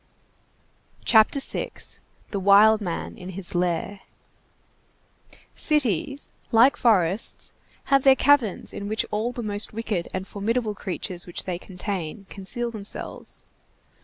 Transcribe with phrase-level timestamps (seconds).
[1.05, 3.99] CHAPTER VI—THE WILD MAN IN HIS LAIR
[5.53, 7.51] Cities, like forests,
[7.83, 12.25] have their caverns in which all the most wicked and formidable creatures which they contain
[12.31, 13.43] conceal themselves.